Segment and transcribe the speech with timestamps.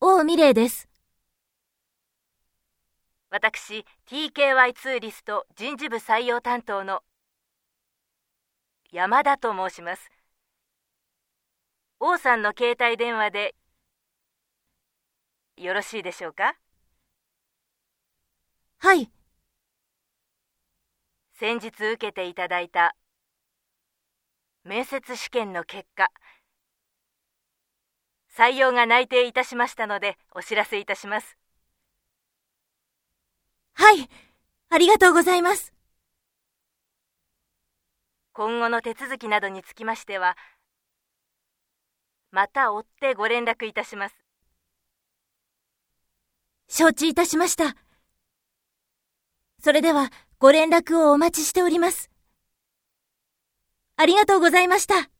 [0.00, 0.88] 王美玲です。
[3.30, 7.02] 私、TKY ツーリスト人事部採用担当の
[8.92, 10.08] 山田と申します。
[11.98, 13.56] 王さんの携帯電話で
[15.56, 16.54] よろしいでしょうか？
[18.78, 19.10] はい。
[21.34, 22.94] 先日受けていただいた
[24.62, 26.08] 面接試験の結果、
[28.38, 31.36] 採用が内定いたしましたのでお知らせいたします。
[33.74, 34.08] はい、
[34.70, 35.72] ありがとうございます。
[38.32, 40.36] 今後の手続きなどにつきましては、
[42.30, 44.14] また追ってご連絡いたします。
[46.68, 47.74] 承知いたしました。
[49.60, 52.08] それでは、ご連絡をお待ちしております。
[53.96, 55.10] ありがとうございました。